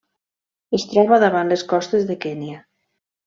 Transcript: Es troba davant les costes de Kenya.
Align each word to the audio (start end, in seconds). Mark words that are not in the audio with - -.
Es 0.77 0.85
troba 0.93 1.19
davant 1.25 1.53
les 1.53 1.65
costes 1.75 2.07
de 2.09 2.17
Kenya. 2.27 2.57